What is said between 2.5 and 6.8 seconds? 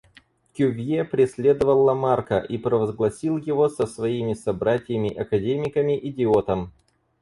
провозгласил его со своими собратьями-академиками идиотом.